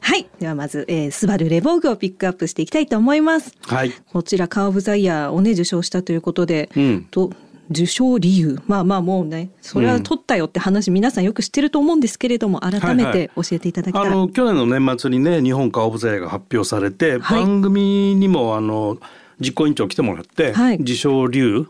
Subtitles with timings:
[0.00, 0.26] はい。
[0.38, 3.54] ではまず、えー、スバルレボーグをピックアップしていきたいと思います。
[3.62, 3.92] はい。
[4.12, 7.30] こちらカー・オブ・ザ・イヤーをね受賞したということで、うんと
[7.70, 14.06] 受賞理由まあまあもうねそれは取ったよって話、皆さんよく知ってると思うんですけれども改めて教えていただきたい。
[14.06, 18.98] あの去年の年末にね日本カーオブザイヤーが発表されて、はい番組にもあの
[19.40, 20.78] 実行委員長来てもらって、はい。
[20.78, 21.66] 自称流、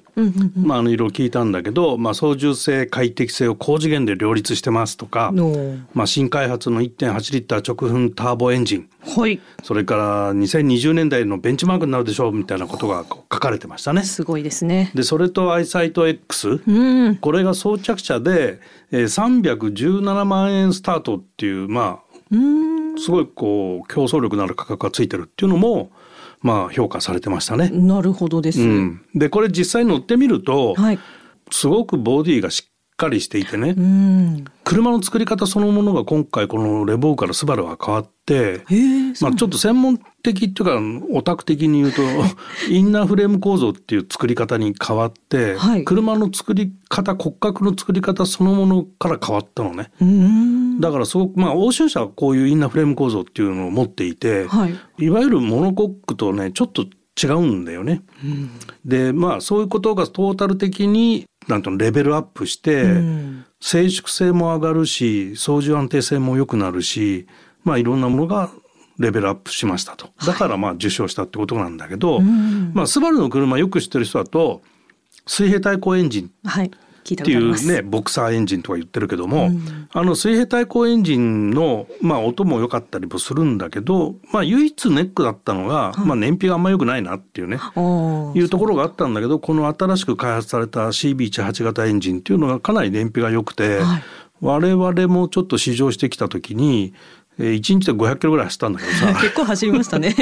[0.56, 9.40] まああのいろいろ聞いたんだけど、まあ操縦性快適性を高次元で両立してますとか、のまあ新開発の1.8リッター直噴ターボエンジン、はい。
[9.62, 14.02] それから2020年代のベンチマークになるでしょうみたいなことが書かれてましたね。
[14.02, 14.90] すごいですね。
[14.94, 17.16] でそれとアイサイト X、うん。
[17.16, 18.60] これが装着車で、
[18.90, 22.78] えー、317万円スタートっていうまうん。
[22.98, 25.90] あすごいこう競争力のある価格がついてるっていうのも
[26.40, 27.70] まあ評価されてましたね。
[27.70, 28.60] なるほどです。
[28.60, 30.98] うん、でこれ実際乗ってみると、はい。
[31.50, 34.44] すごくボディがしっかりしていてね、うん。
[34.64, 38.64] 車の作り方そのものが今回このレボーからスバルは変わって。
[39.22, 42.02] まあ、ちょっと専門的っていうかオタク的に言うと
[42.68, 49.90] インナーフレーム構造っていう作り方に変わって、はい車の作り方骨格の作り方そのものから変わったのね。
[50.02, 50.80] うん。
[50.80, 55.04] だからすごくまあ欧州車はこういうインナーフレーム構造っていうのを持っていて、はい。
[55.04, 56.84] いわゆるモノコックとねちょっと
[57.20, 58.02] 違うんだよね。
[58.22, 58.50] うん。
[58.84, 63.44] でまあそういうことがトータル的になんとレベルアップして、うん。
[63.60, 67.26] 静粛性も上がるし操縦安定性も良くなるし
[67.64, 68.50] まあいろんなものが
[68.98, 70.10] レベルアップしましたと。
[70.24, 72.72] だからまあ受賞したってことなんだけど、うん。
[72.74, 74.62] まあスバルの車よく知ってる人だと
[75.26, 76.70] 水平対向エンジンはい。
[77.14, 77.66] っていう。
[77.66, 79.88] ねボクサーエンジンとか言ってるけども、うん。
[79.92, 87.58] あの水平対向エンジンの、まあ、音も良かったりもするんだけど、まあ、唯一ネックだったのが、まあ、燃費があんま良くないなっていうね
[88.34, 94.02] いうところがあったんだけどこの新しく開発された CB18 型エンジンっていうのがかなり燃費が良くて、はい。
[94.40, 96.94] 我々もちょっと試乗してきた時に、えー、
[97.38, 100.14] 1日で500キロぐらい走ったんだけどさ 結構走りましたね。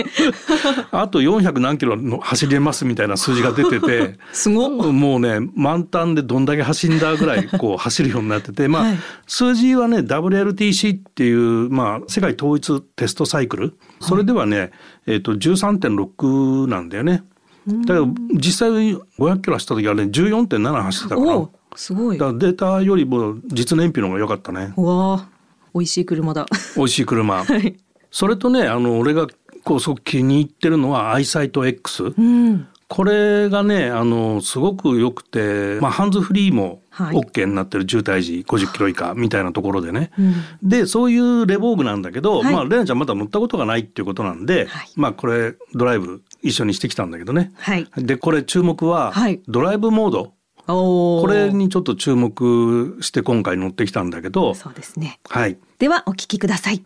[0.92, 4.18] あと400何キロの走れますみたいな数字が出てて。
[4.32, 4.92] すごっ。
[4.92, 14.70] もうね満タンでどんだけ走んだぐらいこう走るようになっててまあ、はい数字はね WLTC っていう、まあ、世界統一テストサイクルそれではね、
[15.06, 17.24] えー、と13.6なんだよね。
[17.66, 18.70] だから実際
[19.18, 22.18] 500キロ走った時はね14.7走ってたからすごい。
[22.18, 25.28] だからデータよりも実燃費の方が良かったねうわあ、
[25.76, 26.46] 美味しい車だ。
[26.74, 27.44] 美味しい車。
[27.44, 27.76] はい。
[28.10, 29.26] それとねあの俺が
[29.62, 32.14] こうすごく気に入ってるのはアイサイト X。
[32.16, 32.66] うん。
[32.88, 47.88] これがねあのすごく良くて、まあ、ハンズフリーもはい OK になってる渋滞時50キロ以下みたいなところでね、うんでそういうレボーグなんだけど、はいまあレナちゃんまだ乗ったことがないっていうことなんで、はいまあこれドライブ一緒にしてきたんだけどねはい。
[47.96, 50.35] でこれ注目ははいドライブモード。
[50.66, 51.52] これ。
[51.52, 54.54] にちょっと注目して今回乗ってきたんだけど。
[54.54, 55.20] そうですね。
[55.28, 55.58] はい。
[55.78, 56.84] ではお聞きください。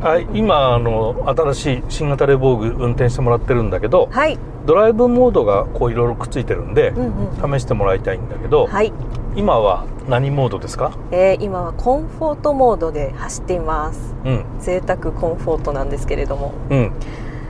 [0.00, 8.92] はい、今あの新しい新型レボーグ運転してもらってるんだけどはい、ドライブモードがこういろいろくっついてるんで、うんうん、試してもらいたいんだけど、はい、
[9.34, 10.96] 今は何モードですか？
[11.10, 14.14] えー、今はコンフォートモードで走っています。
[14.24, 14.44] うん。
[14.60, 16.92] 贅沢コンフォートなんですけれども、うん。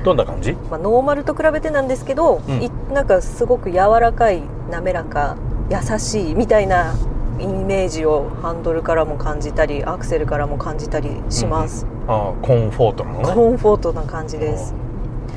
[0.02, 0.52] どんな感じ？
[0.52, 2.62] まあ、ノーマルと比べてなんですけど、うん。
[2.62, 5.36] いなんかすごく柔らかい滑らか
[5.70, 6.94] 優しいみたいな
[7.38, 13.34] イメージをハンドルからも感じたりアクセルからも感じたりします、あコンフォートなのね。
[13.34, 14.74] コンフォートな感じです。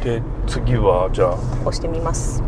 [0.03, 1.34] で次はじゃあ。
[1.62, 2.42] 押してみます。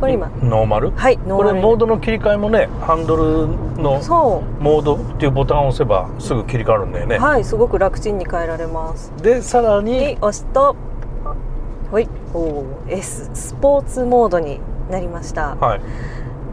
[0.00, 0.30] これ今。
[0.42, 0.92] ノーマル？
[0.92, 1.62] はいノこれーマル。
[1.62, 3.48] モードの切り替えもねハンドル
[3.82, 9.12] のそモードっていうボタンを押せばすぐ切り替わるんだよね、うはいすごく楽ちんに変えられます。
[9.22, 9.92] でさらに。
[9.92, 10.74] に押すと
[11.90, 14.58] はいおー S スポーツモードに
[14.90, 15.56] なりました。
[15.56, 15.80] はい。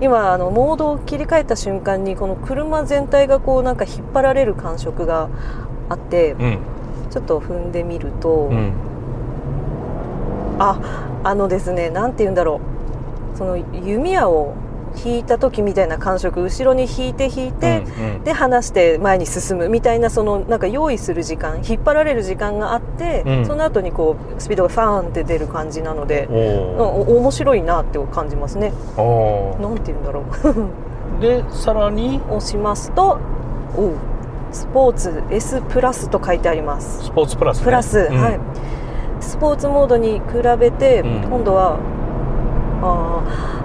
[0.02, 5.30] 今あのモードを切り替えた瞬間にこの車全体がこうなんか引っ張られる感触が
[5.90, 6.60] あってうん。
[7.10, 8.72] ちょっと踏んでみると、うん。
[10.60, 10.80] あ
[11.24, 12.62] あのですねなんて言うんだろ
[13.34, 13.38] う。
[13.38, 14.54] その弓矢を
[15.06, 23.46] 引いた時みたいな感触後ろに引いて引いて、うんで離して前に進むみたいなそのなんか用意する時間引っ張られる時間があって、うん。
[23.46, 26.36] その後にこうスピードがファーンって出る感じなのでうん、
[26.80, 28.74] おお面白いなって感じますね。
[29.60, 30.24] なんて言うんだろう。
[30.24, 32.22] ー でさらに？
[32.30, 33.18] 押しますと
[33.76, 33.92] おう
[34.52, 37.04] スポーツ S プラスと書いてあります。
[37.04, 38.22] スポーツプラス、ね、プラス、うん。
[38.22, 38.40] はい。
[39.22, 40.24] スポーツモードに比
[40.60, 41.30] べて、うん。
[41.30, 41.78] 今度は
[42.82, 43.59] あー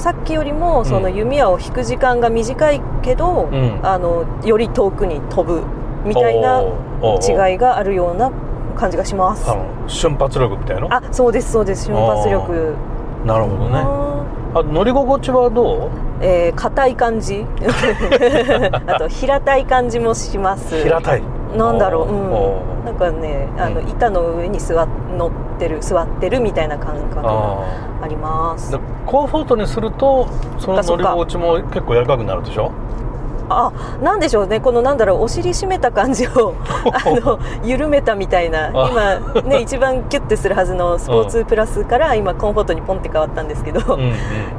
[0.00, 3.80] さっきよりもそのうん弓矢を引く時間が短いけど、うん。
[3.82, 5.62] あのより遠くに飛ぶ
[6.04, 8.30] みたいな違いがあるような
[8.76, 9.46] 感じがします。
[9.86, 10.88] 瞬発力みたいな？
[10.96, 11.84] あそうですそうです。
[11.86, 12.74] 瞬発力。
[13.26, 13.78] なるほどね。
[13.78, 14.24] あ
[14.54, 16.22] あ乗り心地はどう？
[16.22, 17.44] ーえー硬い感じ。
[18.86, 20.82] あと平たい感じもします。
[20.82, 21.22] 平たい。
[21.56, 27.64] なんだろう、うん、なんかねあの板の上に座っ乗ってる座ってるみたいな感覚があ
[28.02, 28.72] あります。
[29.06, 30.28] コンフォートにすると
[30.58, 32.70] その乗り心地も結構柔らかくなるでしょ？
[33.50, 34.60] あなんでしょうね。
[34.60, 36.54] このなんだろうお尻締めた感じを
[36.92, 38.68] あの緩めたみたいな。
[38.68, 44.12] 今ね一番キュッてするはずのスポーツプラスから今コンフォートにポンって変わったんですけど、うんうん。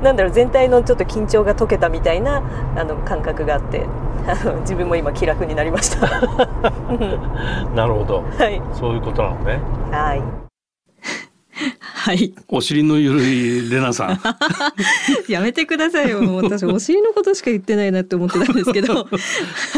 [0.03, 2.41] なんだろう全体のちょっと緊張が解けたみたいな
[2.75, 3.85] あの感覚があって
[4.27, 6.05] あの自分も今気楽になりました。
[6.05, 6.47] は
[7.75, 8.23] なるほど。
[8.47, 8.61] い。
[8.73, 9.59] そういうことなのね。
[9.91, 10.50] はい
[12.03, 12.33] はい。
[12.47, 14.19] お尻のゆるいレナさん。
[15.31, 16.19] やめてくださいよ。
[16.37, 19.05] 私お尻のことしか言ってないなって思ってたんですけど。
[19.05, 19.07] は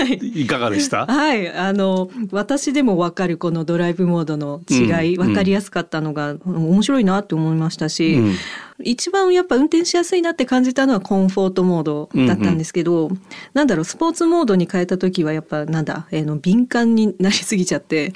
[0.09, 0.43] い。
[0.43, 1.05] いかがでした？
[1.05, 4.75] はい、あの私でもわかるこのドライブモードの違
[5.11, 5.29] い、うん。
[5.29, 8.35] わかりやすかったのが、面白いなって思いましたし、うん。
[8.81, 13.11] 一番やっぱ運転しやすいなって感じたのはコンフォートモードだったんですけど、
[13.53, 18.13] なんだろうスポーツモードに変えた時はやっぱなんだ、えーの敏感になりすぎちゃって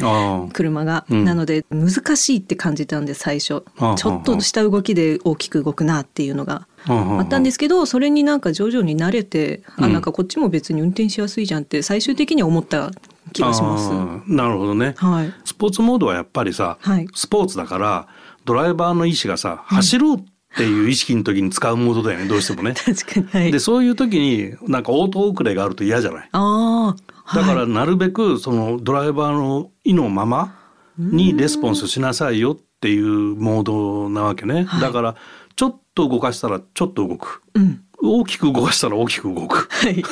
[0.53, 1.25] 車が、うん。
[1.25, 3.63] なので難しいって感じたんで最初
[3.97, 9.93] ちょっとした動きで大きく動くなっていうのがああったんですけどそれになんか徐々に慣れて、あうん。
[9.93, 12.91] なんかこっちも別に運転しやすいじゃんって最終的には思った
[13.33, 14.31] 気がします。
[14.31, 14.95] なるほどね。
[14.97, 15.33] はい。
[15.43, 17.07] スポーツモードはやっぱりさ、はい。
[17.13, 18.07] スポーツだから
[18.45, 20.23] ドライバーの意思がさ走るっ
[20.57, 22.73] ていう意識の時に使うモードだよね どうしてもね。
[22.73, 26.29] 確かに、はい、でそういう時になんか応答遅れがあると嫌じゃない？
[26.31, 30.55] ああだからはいなるべくそのドライバーの意のまま
[30.97, 34.81] にレスポンスしなさいよっていうモードなわけね、はい。
[34.81, 35.15] だから
[35.55, 37.41] ちょっと動かしたらちょっと動く。
[37.53, 37.83] うん。
[37.99, 39.67] 大きく動かしたら大きく動く。
[39.71, 40.01] はい。
[40.01, 40.03] っ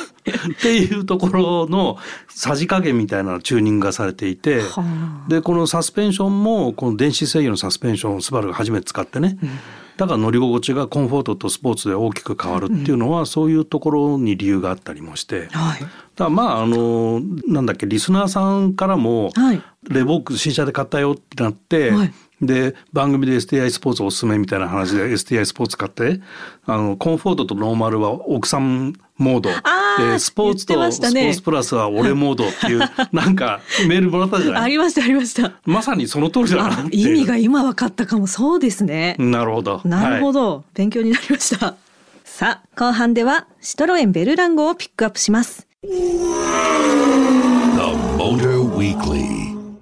[0.60, 1.98] ていうところの
[2.28, 4.82] さじ加減みたいなチューニングがされていては
[5.26, 5.30] あ。
[5.30, 9.38] でこのサスペンションもこの電子制御のサスペンションをスバルが初めて使ってね、
[9.96, 15.48] だから乗り心地がコンフォートとスポーツで大きく変わるっていうのは、そういうところに理由があったりもして。
[15.52, 15.86] はい
[16.16, 19.62] だまああのなんだっけリスナーさんからもはい。
[19.88, 22.12] レボーク新車で買ったよってなって、はい。
[22.42, 26.20] で番組で STI スポーツおすすめみたいな話で STI スポーツ買って
[26.66, 29.50] あのコンフォートとノーマルは奥さんモード。
[29.98, 32.80] でスポーツと言ってまスポーツプラスは俺モードっていう
[33.12, 34.62] なんかメールもらったじゃない？
[34.64, 35.52] ありましたありました。
[35.64, 39.80] まさにその通りだな意味が今分かったかもそうですね、なるほど。
[39.84, 41.74] なるほど、勉強になりました。
[42.24, 45.66] さあ後半ではシトロエンベルランゴをピックアップします.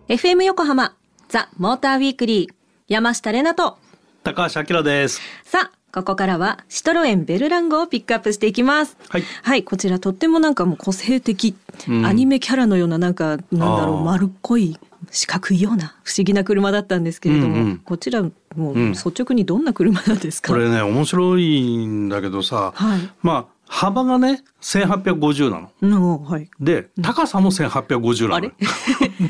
[0.06, 0.94] FM 横浜
[1.28, 2.54] ザ・モーターウィークリー
[2.88, 3.78] 山下れなと
[4.22, 5.22] 高橋明です。
[5.44, 8.98] さあここからはシトロエンベルランゴをピックアップしていきます。
[9.42, 9.64] はい。
[9.64, 11.56] こちらとってもなんかもう個性的、
[11.88, 12.04] うん。
[12.04, 14.78] アニメキャラのようななんかなんだろう丸っこい
[15.10, 17.78] 四角いような不思議な車だったんですけれども、うんうん。
[17.78, 18.92] こちらもううん。
[18.92, 23.10] 率直にどんな車なんですか、これね面白いんだけどさ、はい。
[23.22, 25.70] まあ幅がね1850なの。
[25.81, 26.49] うんはい。
[26.61, 28.34] で高さも1850なの。
[28.37, 28.52] あれ？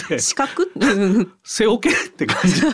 [0.08, 0.64] で 四角？
[0.74, 1.32] うん。
[1.42, 2.62] 背オケって感じ。
[2.62, 2.72] の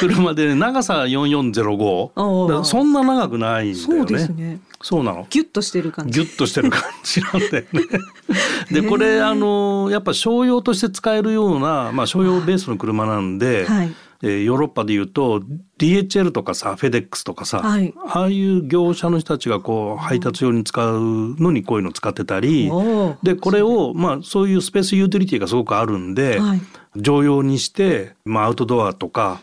[0.00, 2.48] 車で、ね、長さ4405あー。
[2.48, 4.60] だからそんな長くないんだそうよねですね。
[4.82, 5.26] そうなの。
[5.30, 6.20] ギュッとしてる感じ。
[6.20, 7.82] ギュッとしてる感じなんだよね。
[8.82, 15.42] でこれあのやっぱ商用として使えるような、まあ、商用ベースの車なんで、はいえーヨーロッパでいうと
[15.78, 17.92] DHL とかさフェデックスとかさ、はい。
[18.06, 22.70] ああいう業者の人たちがこう配達用に使うのにこういうの使ってたり
[23.22, 26.60] でこれをまあそういうスペースユーティリティがすごくあるんで、はい。
[26.96, 29.40] 常用にして、まあ、アウトドアとか、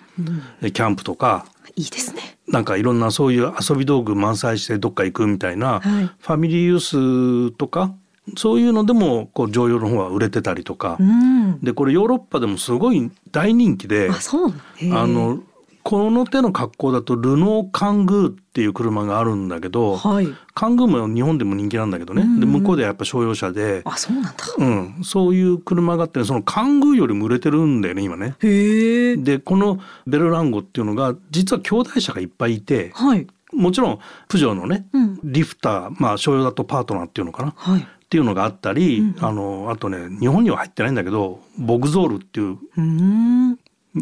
[0.61, 2.37] キャンプとかいいですね。
[2.47, 6.05] なんかいろんなそういう遊び道具満載してどっか行くみたいな、はい。
[6.05, 7.95] ファミリーユースとか
[8.37, 11.59] そういうのでもこう常用の方は売れてたりとか、うん。
[11.61, 15.41] でこれヨーロッパでもすごい大人気であの
[15.83, 20.27] この手の格好だとルノーカングーっていう車があるんだけど、はい。
[20.53, 22.33] カングーも日本でも人気なんだけどね、うん。
[22.33, 24.45] うんで向こうではやっぱ商用車で、あそうなんだ。
[24.57, 28.35] うん、そういう車があってそのカングーよりも売れてるんだよね今ね。
[28.41, 33.25] でこのベルランゴっていうのが実は兄弟車がいっぱいいてはい。
[33.51, 35.19] もちろんプジョーのね、うん。
[35.23, 37.49] リフターまあ商用だとパートナーっていうのかな。
[37.49, 39.15] っはいていうのがあったり、うん。
[39.19, 43.59] あのあとね日本には入ってないんだけどボグゾールっていううーん。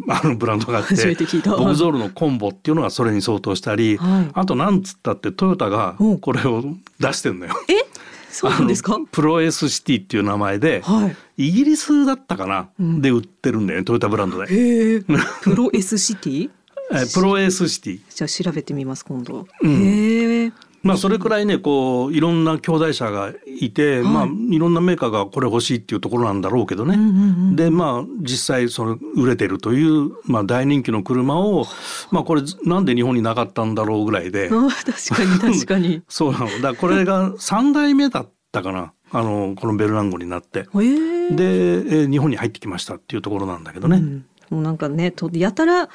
[0.09, 4.29] あのブランドがあってボグゾールのコンボっていうのがそれに相当したり、はい。
[4.33, 6.19] あとなんつったってトヨタがうん。
[6.19, 6.63] これを
[6.99, 7.53] 出してんのよ。
[7.69, 7.73] え？
[8.29, 8.97] そうなんですか？
[9.11, 11.47] プロエスシティっていう名前で、はい。
[11.47, 13.01] イギリスだったかな、うん。
[13.01, 14.53] で売ってるんだよねトヨタブランドで。
[14.53, 15.01] へえ。
[15.41, 16.49] プロ S シティ？
[16.89, 17.99] えプロエスシティ。
[18.09, 19.71] じゃあ調べてみます今度、うん。
[19.71, 20.16] へえ
[20.87, 27.55] まあそれくらいねこういろんな兄弟車がいて、まあいろんなメーカーがこれ欲しいっていうところなんだろうけどね。
[27.55, 31.65] でまあ実際その売れてるという、まあ、大人気の車を
[32.11, 34.49] まあこれなんで日本になかったんだろうぐらいで。
[34.51, 36.47] あ確かに確かに そうなの。
[36.61, 38.93] だこれが3代目だったかな。
[39.11, 40.59] あのこのベルランゴになって。
[40.59, 43.97] へえで、えー日本に入ってきましたっていうところなんだけどね。
[43.97, 45.89] うんもうなんかねとやたら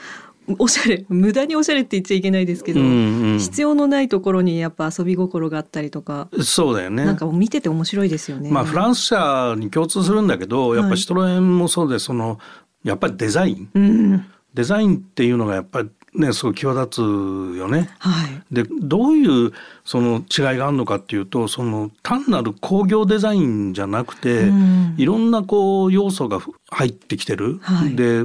[0.58, 7.04] おしゃれ無駄におしゃれって言っちゃいけないですけど、うんうん必要のないところにやっぱ遊び心があったりとか、そうだよね。
[7.04, 8.50] なんか見てて面白いですよね。
[8.50, 12.38] まあフランス車に共通するんだけど、やっぱシトロエンもそうでその
[12.84, 17.88] やっぱりデザイン、うんデザインっていうのがやっぱりねすごい際立つよね。
[17.98, 19.52] はいでどういう
[19.84, 27.58] その違いがあるのかっていうとその単なる工業デザインじゃなくて、うんいろんなこう要素が入ってきてる。
[27.62, 28.24] はいで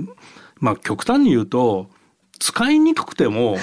[0.59, 1.89] まあ極端に言うと
[2.39, 3.57] 使いにくくても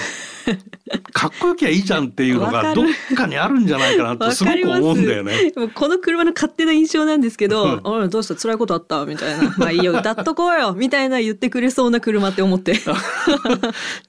[1.12, 2.86] かっこよきゃいいじゃんっていうのがどっ
[3.16, 5.52] かにあるんじゃないかなってすごく思うんだよね。
[5.74, 8.34] この車の勝手な印象なんですけどうん「おいどうした？
[8.34, 12.74] 辛いことあった?」みたいな「まあいいよ歌っとこうよ」みたいな言ってくれそうな車って思って。
[12.84, 13.00] だか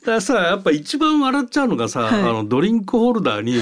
[0.05, 2.21] らさやっぱ一番笑っちゃうのがさ、はい。
[2.21, 3.53] あのドリンクホルダーに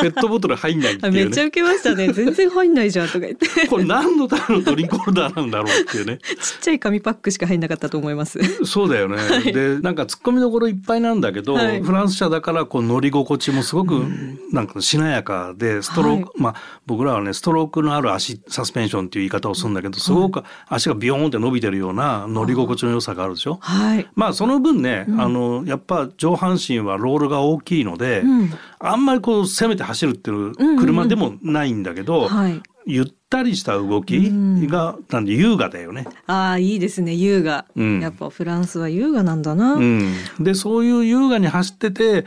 [0.00, 1.24] ペットボトル入んないっていうね。
[1.24, 2.10] めっちゃウケましたね。
[2.12, 3.46] 全然入んないじゃんとか言って。
[3.48, 6.18] ちっこれ何のためのドリンクホルダーなんだろうっていうね。
[6.62, 8.40] ちゃい紙パックしか入んなかったと思います。
[8.64, 9.16] そうだよね、
[9.52, 11.82] でなんか突っ込みどころいっぱいなんだけど、はい。
[11.82, 14.04] フランス車だからこう乗り心地もすごく
[14.52, 16.42] なんかしなやかでストローク、はい。
[16.42, 16.54] まあ
[16.86, 23.58] 僕らはねストロークのある足サスペンションっていう言い方をするんだけどすごく足がビヨーンって伸びてるような乗り心地の良さがあるでしょ？
[23.60, 24.08] はい。
[24.14, 28.50] まあその分ね、あのやっぱ上半身はロールが大きいので、うん。
[28.80, 34.30] あんまりこう攻めて走るっていう車でもないんだけど、はいゆったりした動き
[34.66, 36.06] が、なんで優雅だよね。
[36.26, 37.14] ああいいですね。
[37.14, 38.00] 優雅、うん。
[38.00, 42.24] やっぱフランスは優雅なんだな、うん、でそういう優雅に走ってて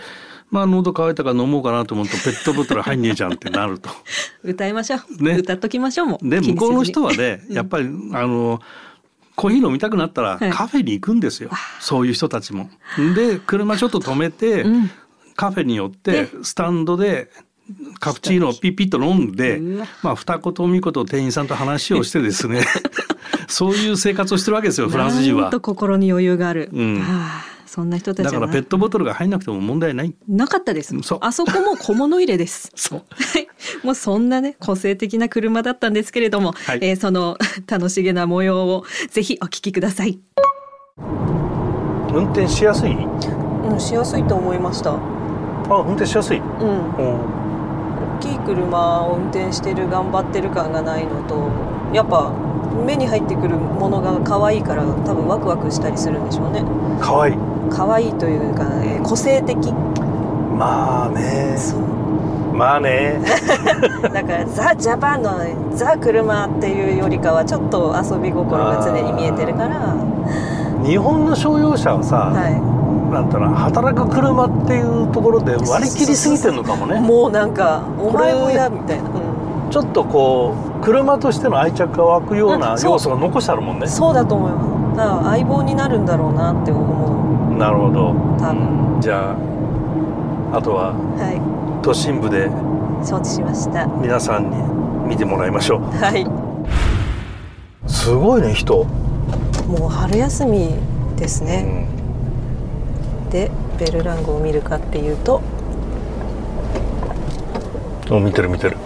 [0.50, 3.90] まあ喉乾いたから飲もうかなと思うとペットボトル入んねえじゃんってなると。
[4.44, 5.38] 歌いましょう、ね。
[5.38, 6.20] 歌っときましょうも。
[6.22, 8.62] うで向こうの人はねやっぱりあの
[9.36, 10.50] コーヒー飲みたくなったらはい。
[10.52, 12.70] カフェに行くんですよ、そういう人たちも。
[13.16, 14.92] で車ちょっと止めて、うん。
[15.36, 17.30] カフェに寄ってスタンドで
[18.00, 19.60] カプチーノをピッピッと飲んで
[20.04, 22.64] まあ二言三言店員さんと話をしてですね
[23.48, 25.50] そういう生活をしてるわけですよフランス人は。
[25.50, 25.60] と。
[25.62, 27.00] 心に余裕がある、うん。
[27.02, 30.14] ああそんな人たちだからペットボトルが入んなくても問題ない。
[30.30, 30.96] なかったです。
[31.02, 31.20] そう。
[31.22, 32.72] あそこも小物入れです。
[32.76, 33.00] そう。
[33.00, 33.48] はい、
[33.84, 36.80] もうそんなね個性的な車だったんですけれども、はい。
[36.82, 40.20] えーその 楽しげな模様をぜひお聞きください。
[42.14, 42.92] 運転しやすい？
[42.96, 44.92] うん、しやすいと思いました。
[44.94, 44.98] あ
[45.86, 46.38] 運転しやすい。
[46.38, 47.45] うん、大
[48.26, 51.50] きい車を運転してる頑張ってる感がないのと
[51.94, 52.32] やっぱ
[52.86, 56.64] 目に入ってくるものが可愛いから多分ワクワクしたりするんでしょうね
[57.00, 57.36] かわいい。
[57.70, 59.56] 可愛いというか、えー個性的
[60.58, 61.56] まあね。
[61.58, 61.80] そう
[62.56, 63.20] まあね。
[64.02, 65.32] だからザ・ジャパンの
[65.74, 69.94] ザ・車っていうよりかはちょっと遊び心が常に見えてるから
[70.84, 72.50] 日本の商用車はさ、は
[73.12, 77.00] なんていうの働く車っていうところで割り切りすぎてるのかもいね。
[77.00, 79.36] もうなんかお前もやみたいな、うん
[79.72, 83.88] ちょっとこう車としての愛着が湧くような要素が残してあるもんね。
[83.88, 88.12] そうだと思いますだから相棒になるんだろうなって思なるほど。
[88.12, 89.36] う多分じゃ
[90.54, 92.50] ああとははい都心部で
[93.04, 94.56] 承知しました皆さんに
[95.10, 95.82] 見てもらいましょう。
[95.98, 96.26] はい
[97.88, 98.86] すごいね人。
[99.68, 100.76] もう春休み
[101.18, 101.95] ですうね、ん。
[103.36, 105.42] でベルランゴを見るかっていうと
[108.10, 108.78] お見てる見てる。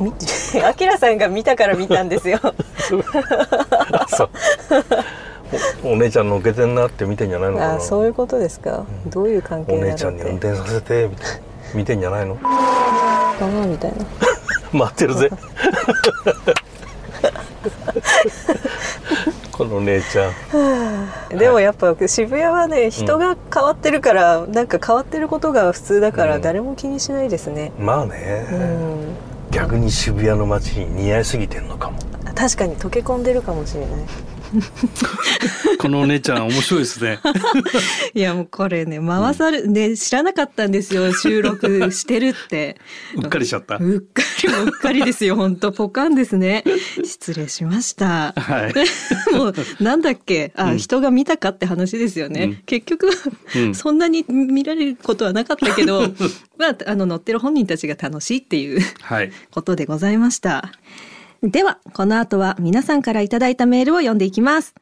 [0.00, 0.12] み
[0.66, 2.40] アキラさんが見たから見たんですよ。
[2.42, 4.30] あそう。
[5.84, 7.74] おお姉ちゃんのっけてんなって見てんじゃないのかな。
[7.74, 11.40] あそういうことですか、どういう関係お姉ちゃんに運転させてみたいな
[11.74, 12.34] 見てんじゃないの？
[12.36, 12.48] か
[13.46, 13.98] なみたいな。
[14.72, 15.30] 待ってるぜ
[19.52, 20.32] この姉ちゃん。
[21.38, 26.42] でもやっぱ渋谷はね人が変わってるから、なんか変わってることが普通だからうん。
[26.42, 29.52] 誰も気にしないですね、まあうね、ん。
[29.52, 31.98] 逆に渋谷の街に似合いすぎてんのかも。
[32.34, 33.90] 確かに溶け込んでるかもしれない
[35.78, 37.18] このお姉ちゃん面白いですね。
[38.14, 42.78] いやもうこれね回され、ね知らなかったんですよ収録してるって。
[43.16, 43.76] うっかりしちゃった。
[43.76, 46.64] うっかりもうっかりですよ本当ポカンですね。
[47.04, 48.32] 失礼しました。
[48.36, 48.68] は
[49.32, 49.34] い。
[49.34, 50.52] もうなんだっけ？
[50.56, 50.78] あ、うん。
[50.78, 52.54] 人が見たかって話ですよね、うん。
[52.66, 53.10] 結局、
[53.56, 53.74] うん。
[53.74, 56.12] そんなに見られることはなかったけど
[56.58, 59.32] まああの乗ってる本人たちが楽しいっていうはい。
[59.50, 60.70] ことでございました
[61.42, 64.74] ではこの後は皆さんからいただいたメールを読んでいきます.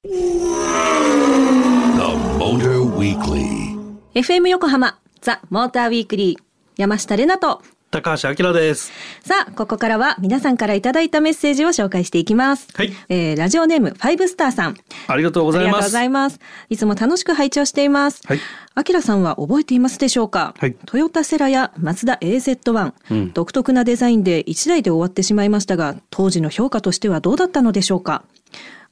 [4.15, 6.43] FM 横浜ザ・モーターウィークリー
[6.77, 8.93] 山下れなと高橋明です。
[9.25, 12.69] さあ、ここからは皆さんからいただいたメッセージを紹介していきます。
[12.75, 14.77] はいえーラジオネーム、ファイブスターさん。
[15.09, 15.91] ありがとうごありがとうございます。
[15.91, 16.39] ざいます。
[16.69, 18.23] いつも楽しく拝聴しています。
[18.27, 18.39] はい
[18.77, 28.23] あきらさんは覚えていますでしょうか、はいトヨタセラやマツダ AZ1、うん独特なデザインで1台で終わってしまいましたが、当時の評価としてはどうだったのでしょうか？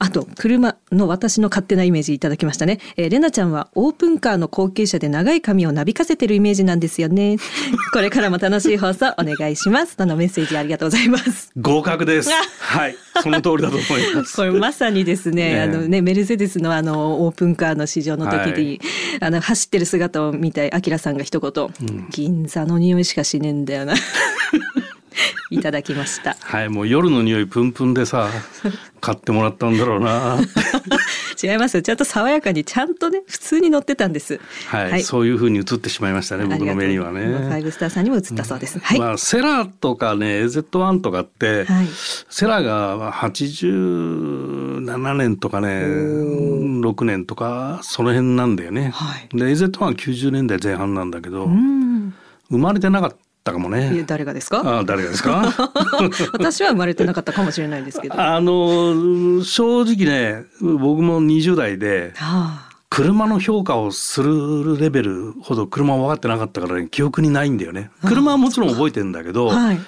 [0.00, 2.79] あと、車の私の勝手なイメージいただきましたね。
[2.97, 7.37] えー、レナちゃんはオープンカーの後継者で長い髪をなびかせてるイメージなんですよね。
[7.93, 9.97] これからも楽しい放送お願いします。
[9.97, 11.50] とのメッセージありがとうございます。
[11.57, 12.31] 合格です。
[12.31, 14.35] はい、その通りだと思います。
[14.38, 18.81] これまさにですね、ねえあのね、メルセデスのあの、オープンカーの試乗の時に、
[19.19, 21.71] あの、走ってる姿を見たアキラさんが一言、
[22.11, 23.95] 銀座の匂いしかしねえんだよな。
[25.50, 26.37] いただきました。
[26.40, 28.28] はい、もう夜の匂いプンプンでさ、
[29.00, 30.38] 買ってもらったんだろうな。
[31.40, 31.83] 違いますよ。
[31.83, 34.40] ちゃんと爽やかに、ちゃんとね、普通に乗ってたんです。
[34.67, 37.62] はい、そういう風に映ってしまいましたね、僕の目にはありがとうファイね。
[37.62, 38.81] ブスターさんにも映ったそうです。
[38.81, 38.99] はい。
[38.99, 41.87] まあ、セラとかね AZ1 とかって、はい
[42.28, 48.90] セラが87年とかね6年とかその辺なんだよね。
[48.95, 52.14] はいで AZ1 は90年代前半なんだけど、うん。
[52.50, 53.17] 生まれてなかっ
[53.49, 54.05] たかもね。
[54.07, 54.62] 誰がですか？
[54.81, 55.43] あ誰がですか？
[56.33, 58.17] 私は生まれてなかったかもしれないですけど。
[58.17, 62.64] は あの正直ね僕も20代であ。
[62.90, 67.90] 車の評価をするレベルほど車は分かってなかったから、ね、記憶にないんだよね。
[68.07, 69.78] 車はもちろん覚えてんだけど、はい。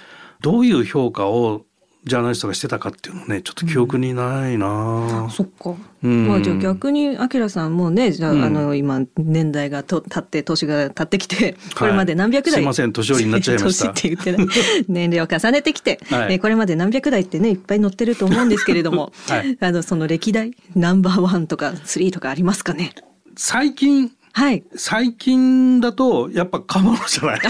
[0.42, 1.62] どういう評価を
[2.04, 5.74] ジャーナリストがしてたかっていうのねちょっと記憶にないな、そっか。
[6.02, 6.28] うん。
[6.28, 8.42] まあじゃあ逆にアキラさんもねじゃあ,、うん。
[8.42, 13.92] あの今年代がと経って年が経ってきてこれまで何百台、すいません年寄りになっちゃいました。
[13.92, 14.56] 年って言ってない
[14.88, 16.32] 年齢を重ねてきて、はい。
[16.32, 19.58] えーこれまで何百台ってねいっぱい乗ってると思うんですけれども、 はい。
[19.60, 22.92] あのその歴代ナンバーワンとかスリーとかありますかね？
[23.36, 24.62] 最近はい。
[24.76, 27.40] 最近だとやっぱカマロじゃない？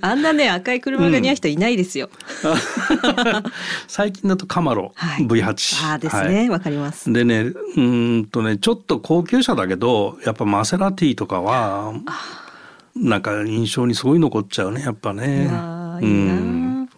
[0.00, 2.10] あ んなね赤い車が似合う人いないですよ。
[3.86, 7.10] 最近だとカマロ、はい V8 ああですはねわ、かります。
[7.10, 11.92] いでねうーんとねちょっと高級車だけどやっぱマセラティとかは
[12.96, 15.48] なんか印象にすごい残っちゃうねやっぱね。
[16.02, 16.88] うん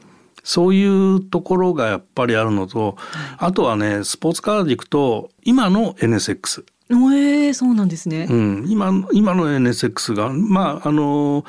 [0.45, 2.97] そういうところがやっぱりあるのと、
[3.39, 6.65] あとはねスポーツカーでいくと今の NSX、お
[7.13, 8.27] えー、そうなんですね。
[8.31, 11.45] うん、今今の NSX がまああの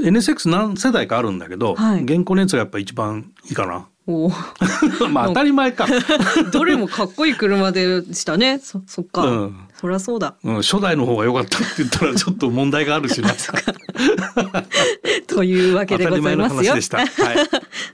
[0.00, 3.88] NSX 何世代かあるんだけど、はい現行のやつがやっぱ一番いいかな。
[4.06, 5.86] おー まあ当たり前か、
[6.52, 8.58] どれもかっこいい車でしたね。
[8.58, 9.22] そ、そっか。
[9.22, 10.34] うんそりゃそうだ。
[10.42, 13.30] うん、初代の方が良かったって言ったらちょっと問題があるしな。
[15.28, 16.74] というわけでございますよ。
[16.80, 17.08] 当たはい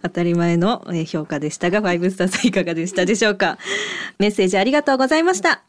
[0.03, 3.59] 当たり前のえー評価でしたが、ファイブスターさんいかがでしたでしょうか。
[4.19, 5.62] メッセージありがとうございました。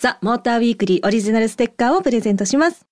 [0.00, 2.86] ザ・モーターウィークリーオリジナルステッカーをプレゼントします。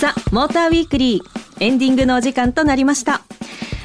[0.00, 1.22] ザ・モーターウィークリー
[1.62, 3.20] エンディングのお時間となりました。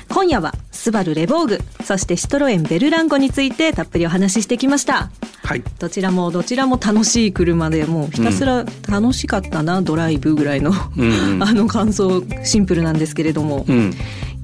[0.07, 5.09] 今夜はスバルレボーグ、そしてシトロエンベルランゴについてたっぷりお話ししてきました。
[5.43, 5.63] はい。
[5.77, 13.93] どちらもどちらも楽しい車でもうひたすら楽しかったな、ドライブぐらいの、うんうん あの感想シンプルなんですけれども、うん。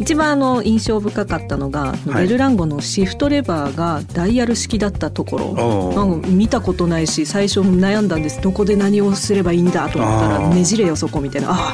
[0.02, 2.26] 一番あの印象深かったのが、はい。
[2.26, 6.22] ベルランゴのシフトレバーがダイヤル式だったところ。
[6.28, 8.42] 見たことないし最初悩んだんです。
[8.42, 11.52] どこで何をすればいいんだと思ったらねじれよそこみたいな。
[11.52, 11.74] あ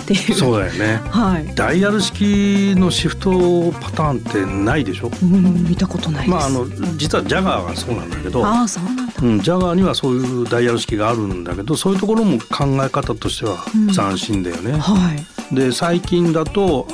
[0.00, 0.34] っていう。
[0.34, 1.00] そうだよね。
[1.10, 5.10] はい、ダイヤル式のシフトパターンってないでしょ？
[5.22, 9.02] うん、見たことないです、まああの実はジャガーがそうなんだけど、ああそうなんだ。
[9.22, 13.88] うん、ジャガーにはそういうダイヤル式があるんだけどそういうところも考え方としてはうん。
[13.88, 14.78] 斬新だよね。
[14.78, 15.14] は
[15.52, 15.54] い。
[15.54, 16.86] で最近だと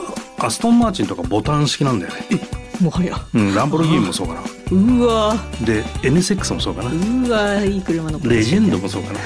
[0.44, 2.20] アストンマーチンとかボタン式なんだよね。
[2.80, 3.16] もはや。
[3.32, 4.40] うん、ランボルギーニもそうかな。
[4.72, 5.36] うわ。
[5.64, 6.90] で NSX もそうかな。
[6.90, 9.20] うわいい車のレジェンドもそうかな。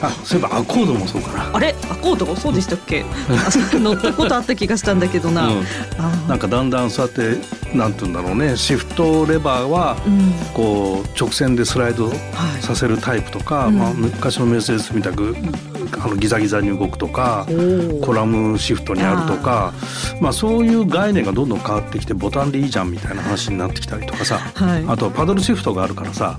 [0.08, 1.50] あそういえばアコードもそうかな。
[1.52, 1.74] あれ？
[1.90, 2.34] アコード？
[2.36, 3.04] そうでしたっけ？
[3.28, 5.64] あ乗ったことあった気がしたんだけどな、うん。
[6.28, 8.56] なんかだんだんそうやってなんて言うんだろうね。
[8.56, 10.32] シフトレバーはうん。
[10.54, 12.62] こう直線でスライドはい。
[12.62, 13.78] させるタイプとか、うん。
[13.78, 15.36] まあ、昔のメルセデスみたく
[15.92, 17.46] あのギザギザに動くとか
[18.02, 19.72] コラムシフトにあるとか
[20.20, 24.84] まあ、そういう概念がどんどん変わってきてボタンでいいじゃんみたいな話になってきたりとかさ、はい。
[24.88, 26.36] あとはパドルシフトがあるからさ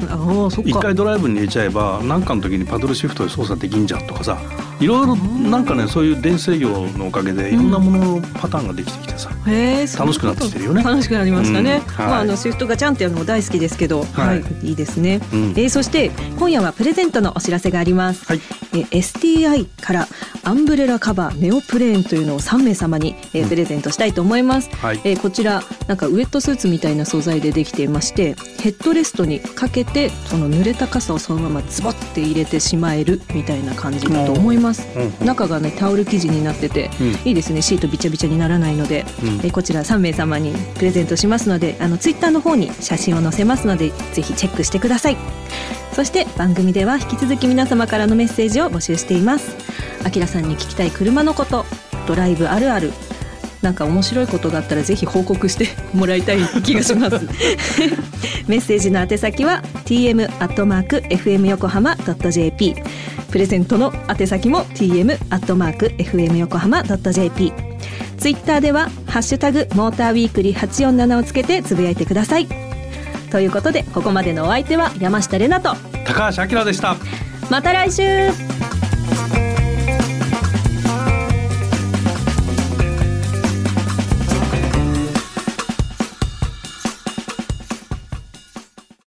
[0.65, 4.37] 一回ドライブに入れちゃえば何かの時にパドルシフトで操作できんじゃんとかさ
[4.79, 10.83] いろいろなんかねそういう電制御のおかげでいろんなもののパターンができてきてさ、ういうこと楽しくなってきてるよね。
[10.83, 11.79] 楽しくなりましたね、うん。
[11.81, 12.07] はい。
[12.07, 14.67] まああのシフトがちゃんってやるのも大好きですけど、はい、はい。
[14.67, 15.39] い、いですね、うん。
[15.51, 18.41] えーそして今夜はプレゼントのお知らせがあります、はい。
[18.73, 18.87] えー
[19.39, 20.07] TDI から
[20.43, 25.01] アンブレラカバーネオプレーンというのを3名様に、えープレゼントしたいと思います、はい。
[25.03, 37.07] えーこちらなんかウェットスーツみたいな素材でできていましてヘッドレストにかけてその濡れた傘をそのままズボって入れてしまえるみたいな感じだと思います、うん中がねタオル生地になってて、うん。
[37.27, 37.61] いいですね。
[37.61, 39.27] シートびちゃびちゃにならないので、うん。
[39.27, 45.17] えーこちら3名様にプレゼントしますのであのツイッターの方に写真を載せますのでぜひチェックしてください。
[45.93, 49.55] そして番組では引き続き皆様からのメッセージを募集しています。
[50.03, 51.65] あきらさんに聞きたい車のこと。
[52.07, 52.91] ドライブあるある。
[53.61, 57.19] なんか面白いことがあったらぜひ報告して もらいたい気がします。
[58.47, 62.75] メッセージの宛先は tm アットマーク fm 横浜 .jp
[63.29, 67.53] プレゼントの宛先も tm アットマーク fm 横浜 .jp
[68.17, 72.47] ツイッターではハッシュタグモーターウィークリー847をつけてつぶやいてください。
[73.29, 76.95] ということでここまでのお相手は山下れなと高橋明でした。
[77.49, 78.01] また来週